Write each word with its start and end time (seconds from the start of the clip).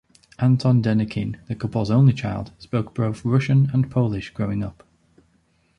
Anton 0.39 0.81
Denikin, 0.81 1.35
the 1.47 1.53
couple's 1.53 1.91
only 1.91 2.11
child, 2.11 2.53
spoke 2.57 2.95
both 2.95 3.23
Russian 3.23 3.69
and 3.71 3.91
Polish 3.91 4.31
growing 4.31 4.63
up. 4.63 4.83